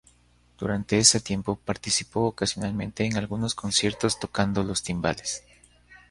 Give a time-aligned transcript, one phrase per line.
[0.57, 5.43] Durante ese tiempo, participó ocasionalmente en algunos conciertos tocando los timbales.